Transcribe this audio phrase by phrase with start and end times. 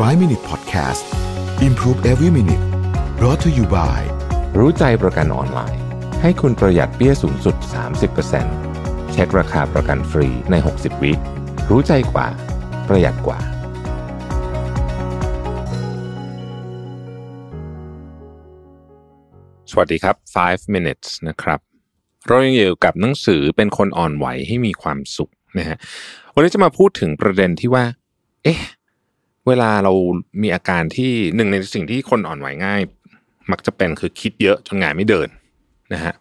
[0.00, 1.04] 5 Minute Podcast
[1.62, 2.64] Improve Every Minute
[3.18, 4.00] brought to you by
[4.58, 5.82] รู้ใจประกันออนไลน์
[6.22, 7.56] ให้คุณประหยัดเปี้ยสูงสุด
[8.34, 11.12] 30%เช็คราคาประกันฟรีใน 60 วิ
[11.70, 12.26] รู้ใจกว่า
[12.88, 13.38] ประหยัดกว่า
[19.70, 20.16] สวัสดีครับ
[20.46, 21.60] 5 minutes นะครับ
[22.26, 25.76] เรายังอยู่กับหนังสือเป็นคนอ่อนไหวให้มีความสุขนะฮะ
[26.34, 27.84] วันนี้จะมาพูดถึงประเด็นที่ว่า
[28.44, 28.60] เอ๊ะ
[29.48, 29.92] เวลาเรา
[30.42, 32.80] มีอาการที่หนึ่งในสิ่งที่คนอ่อนไหวง่าย
[33.52, 35.28] มักจะเป็นคือคิดเยอะจนงานไม่เดิน
[35.92, 36.14] นะฮะ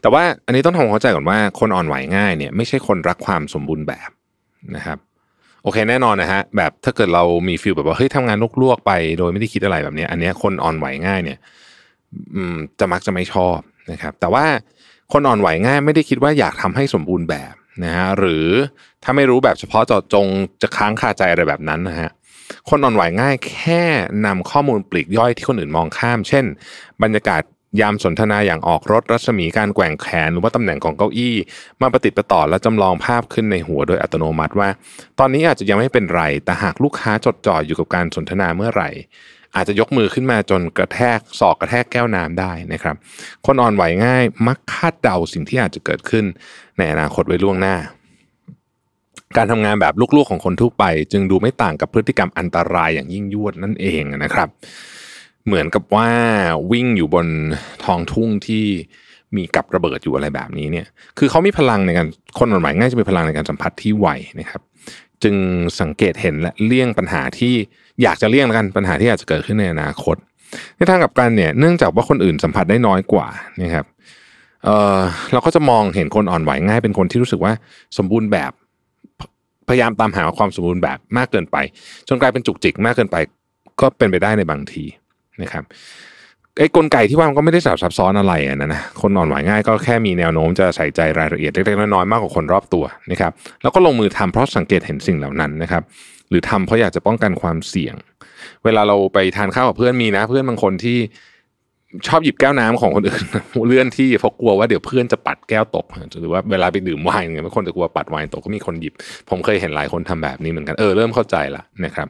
[0.00, 4.10] แต่ว่าอันนี้ต้องทำความเข้าใจก่อนว่าคนอ่อนไหวง่ายเนี่ยไม่ใช่คนรักความสมบูรณ์แบบ
[4.76, 4.98] นะครับ
[5.62, 11.38] โอเคแน่นอนนะฮะแบบถ้าเกิดเรามีฟิลแบบว่าเฮ้ยทำงานลวกๆไป โดยไม่ได้คิดอะไรแบบนี้อันเนี้ยคนอ่อนไหวง่ายเนี่ย
[12.80, 13.58] จะมักจะไม่ชอบ
[13.92, 14.44] นะครับ แต่ว่า
[15.12, 17.54] คนอ่อนไหวง่ายไม่ได้คิดว่าอยากทำให้สมบูรณ์แบบ
[17.84, 18.46] นะฮะหรือ
[19.04, 20.26] ถ้าไม่รู้แบบเฉพาะเจาะจง
[20.62, 22.10] จะค้างคาใจอะไรแบบนั้นนะฮะ
[22.68, 23.82] คนอ่อนไหวง่ายแค่
[24.26, 26.44] นำข้อมูลปลีกย่อยที่คนอื่นมองข้าม เช่น
[27.02, 27.42] บรรยากาศ
[27.80, 31.34] ยามสนทนาอย่างออกรถรัศมีการแกว่งแขนหรือว่าตำแหน่งของเก้าอี้
[31.80, 34.68] มาประติดประต่อและจำลองภาพขึ้นในหัวโดยอัตโนมัติว่า
[35.18, 38.90] ตอนนี้อาจจะยังไม่เป็นไร แต่หากลูกค้าจดจ่ออยู่กับการสนทนาเมื่อไหร่
[39.56, 42.96] อาจจะยกมือขึ้นมาจนกระแทกศอกกระแทกแก้วน้ำได้นะครับ
[43.46, 46.24] คนอ่อนไหวง่ายมักคาดเดาสิ่งที่อาจจะเกิดขึ้น
[46.78, 47.76] ในอนาคตไว้ล่วงหน้า
[49.38, 54.48] การทำงานแบบลูกๆของคนทั่วไป จึงดูไม่ต่างกับพฤติกรรมอันตรายอย่างยิ่งยวดนั่นเองนะครับ
[55.46, 56.08] เหมือนกับว่า
[56.72, 57.26] วิ่งอยู่บน
[57.84, 58.64] ท้องทุ่งที่
[59.36, 60.86] มีกับระเบิดอยู่อะไรแบบนี้เนี่ย
[61.18, 62.06] คือเขามีพลังในการ
[62.38, 64.08] คนอ่อนไหวง่ายจะมีพลังในการสัมผัสที่ไว
[64.40, 64.60] นะครับ
[65.22, 65.34] จึง
[65.80, 67.54] สังเกตเห็นและเลี่ยงปัญหาที่
[68.02, 70.16] อยากจะเลี่ยงกันปัญหาที่อาจจะเกิดขึ้นในอนาคต
[70.76, 73.26] ในทางกับกันเนี่ยเนื่องจากว่าคนอื่นสัมผัสได้น้อยกว่า
[73.62, 73.86] นะครับ
[74.64, 77.52] เเราก็จะมองเห็นคนอ่อนไหวง่ายเป็นคนที่รู้สึกว่า
[77.98, 78.52] สมบูรณ์แบบ
[79.68, 81.56] พยายามตามหาความสมบูรณ์แบบมากเกินไป
[82.08, 83.16] จนกลายเป็นจุกจิกมากเกินไป
[83.80, 84.84] ก็เป็นไปได้ในบางที
[85.42, 85.64] นะครับ
[86.58, 95.82] ไอ้กลไกที่ว่ามันก็ไม่ได้สับซับซ้อนอะไรนะนะคนอ่อนไหวง่ายก็แค่มีแนวโน้มจะใส่ใจรายละเอียดเล็กๆน้อยๆมากกว่าคนรอบตัวนะครับ แล้วก็ลงมือทำเพราะสังเกตเห็นสิ่งเหล่านั้นนะครับ
[96.30, 97.94] หรือทำเพราะอยากจะป้องกันความเสี่ยง
[98.64, 100.98] เวลาเราไปทานข้าวกับเพื่อนมีนะ เพื่อนบางคนที่
[102.06, 103.22] ชอบหยิบแก้วน้ำของคนอื่น
[103.66, 105.86] เลื่อนที่เพราะกลัวว่าเดี๋ยวเพื่อนจะปัดแก้วตก
[106.20, 108.94] หรือว่าเวลาไปดื่มไวน์เนี่ยบางคนจะกลัวปัดไวน์ตกก็มีคนหยิบ
[109.30, 112.06] ผมเคยเห็นหลายคนทำแบบนี้เหมือนกันเออเริ่มเข้าใจละนะครับ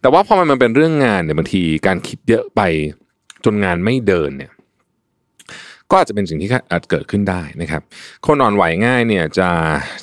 [0.00, 2.60] แต่ว่าพอมันเป็นเรื่องงานเนี่ยบางทีการคิดเยอะไป
[3.44, 4.52] จนงานไม่เดินเนี่ย
[5.90, 7.82] ก็อาจจะเป็นสิ่งที่อาจเกิดขึ้นได้นะครับ
[8.26, 9.48] คนอ่อนไหวง่ายเนี่ยจะ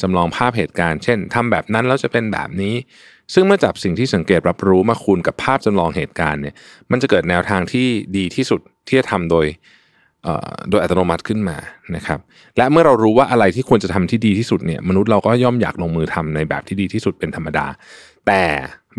[0.02, 2.76] จำลองภาพเหตุการณ์ เช่นทำแบบนั้นแล้วจะเป็นแบบนี้
[3.34, 6.56] ซึ่งเมื่อจับสิ่งที่สังเกตรับรู้มาคูณกับภาพจำลองเหตุการณ์เนี่ย
[6.92, 9.46] มันจะเกิดแนวทางที่ดีที่สุดที่จะทำโดย
[10.24, 11.58] เอ่อโดยอัตโนมัติขึ้นมา
[11.96, 12.20] นะครับ
[12.58, 17.66] และเมื่อเรารู้ว่าอะไรที่ควรจะทำที่ดีที่สุดเนี่ย มนุษย์เราก็ย่อมอยากลงมือทำในแบบที่ดีที่สุดเป็นธรรมดา
[18.28, 18.44] แต่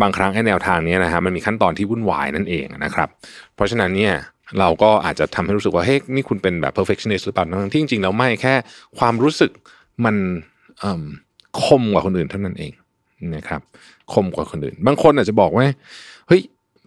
[0.01, 3.09] บางครั้งไอ้แนวทางนี้นะฮะมันมีขั้นตอนที่วุ่นวายนั่นเองนะครับ
[3.55, 4.15] เพราะฉะนั้นเนี่ย
[4.59, 8.55] เราก็อาจจะทำให้รู้สึกว่าเฮ้ยนี่คุณเป็นแบบ perfectionist หรือเปล่าทั้งที่จริงๆแล้วไม่แค่
[8.99, 9.51] ความรู้สึก
[10.05, 10.17] มัน
[11.65, 12.73] คมกว่าคนอื่นเท่านั้นเอง
[13.37, 13.61] นะครับ
[14.13, 15.67] คมกว่าคนอื่น บางคนอาจจะบอกว่า
[16.29, 16.43] เฮ้ย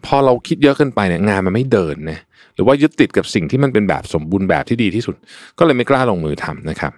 [0.06, 2.18] พอเราคิดเยอะเกินไปเนี่ยงานมันไม่เดินนะ
[2.54, 5.16] หรือว่ายึดติดกับสิ่งที่มันเป็นแบบสมบูรณ์แบบที่ดีที่สุด
[5.58, 6.92] ก็เลยไม่กล้าลงมือทำนะครับ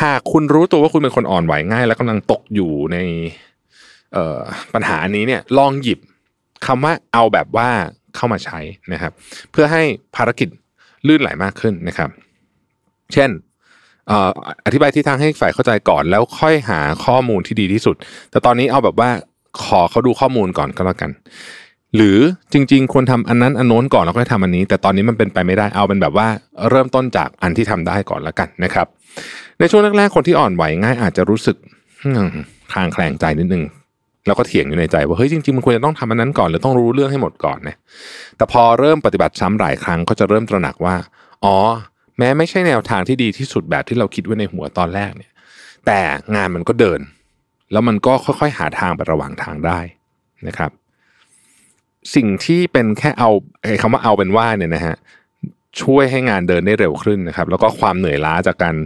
[0.00, 2.98] หากคุณรู้ตัวว่าคุณเป็นคนอ่อนไหวง่าย และกำลังตกอยู่ใน
[4.74, 5.98] ปัญหาอันนี้เนี่ยลองหยิบ
[6.66, 7.68] คำว่าเอาแบบว่า
[8.16, 8.58] เข้ามาใช้
[8.92, 9.12] นะครับ
[9.50, 9.82] เพื่อให้
[10.16, 10.48] ภารกิจ
[11.06, 12.10] ลื่นไหลมากขึ้นนะครับ
[13.12, 13.30] เช่น
[14.66, 17.96] อธิบายที่ทางให้ฝ่ายเข้าใจก่อนแล้วค่อยหาข้อมูลที่ดีที่สุด
[18.30, 19.10] แต่ตอนนี้เอาแบบว่า
[19.62, 21.10] ขอเขาดูข้อมูลก่อนก็แล้วกัน
[21.96, 22.18] หรือ
[22.52, 26.26] จริง ๆ ควรทำอันนั้นอันโน้นก่อนแล้วค่อยทำอันนี้ แต่ตอนนี้มันเป็นไปไม่ได้เอาเป็นแบบว่า
[26.70, 28.86] เริ่มต้นจากอันที่ทำได้ก่อนแล้วกันนะครับ
[29.58, 31.56] ในช่วงแรกๆคนที่อ่อนไหวง่ายอาจจะรู้สึก
[32.72, 33.64] คลางแคลงใจนิดนึง
[34.26, 37.76] แล้วก็เถียงอยู่ในใจว่าเฮ้ยจริงๆมันควรจะต้องทำอันนั้นก่อนหรือต้องรู้เรื่องให้หมดก่อนนะ
[38.36, 40.96] แต่พอเริ่มปฏิบัติซ้ำหลายครั้งก็จะเริ่มตระหนักว่า
[41.44, 41.56] อ๋อ
[42.18, 45.30] แม้ไม่ใช่แนวทางที่ดีที่สุดแบบที่เราคิดไว้ในหัวตอนแรกเนี่ย
[45.86, 46.00] แต่
[46.34, 47.00] งานมันก็เดิน
[47.72, 49.80] แล้วมันก็ค่อยๆ หาทางไประหว่างทางได้
[50.46, 50.70] นะครับ
[52.14, 53.30] สิ่งที่เป็นแค่เอา
[53.62, 54.96] ไอ้คำว่าเอาเป็นว่าเนี่ยนะฮะ
[55.82, 58.76] ช่วยให้งานเดินได้เร็วขึ้นนะครับ แล้วก็ความเหนื่อยล้าจากการ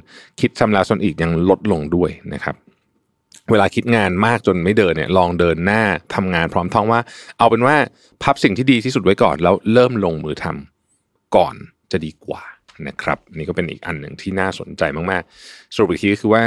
[0.40, 2.56] คิดซ้ำแล้วซ้ำอีกยังลดลงด้วยนะครับ
[3.50, 5.82] เวลาคิดงานมากจนไม่เดินเนี่ย ลองเดินหน้า
[6.14, 7.00] ทำงานพร้อมท้องว่า
[7.38, 7.76] เอาเป็นว่า
[8.22, 11.54] พับสิ่งที่ดีที่สุดไว้ก่อน แล้วเริ่มลงมือทำก่อน
[11.92, 12.42] จะดีกว่า
[12.88, 16.42] นะครับนี่ก็เป็นอีกอันหนึ่งที่น่าสนใจมากๆสรุปอีกทีก็คือว่า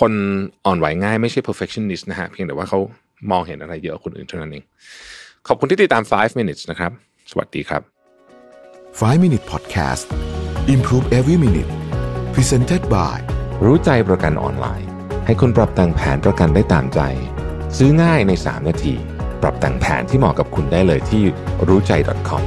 [0.00, 0.12] คน
[0.66, 2.78] อ่อนไหวง่ายไม่ใช่ perfectionist นะฮะเพียงแต่ว่าเขา
[3.30, 4.64] มองเห็นอะไรเยอะกว่าคนอื่นเท่านั้นเอง
[5.48, 6.92] ขอบคุณที่ติดตาม 5 minutes นะครับ
[7.30, 7.82] สวัสดีครับ
[9.00, 10.04] 5 Minute Podcast
[10.74, 11.70] Improve Every Minute
[12.34, 13.18] Presented by
[13.64, 14.88] รู้ใจประกันออนไลน์
[15.26, 17.00] ให้คุณปรับแต่งแผนประกันได้ตามใจ
[17.78, 18.94] ซื้อง่ายใน 3 นาที
[19.42, 21.22] ปรับแต่งแผนที่เหมาะกับคุณได้เลยที่
[21.68, 21.92] รู้ใจ
[22.28, 22.42] .com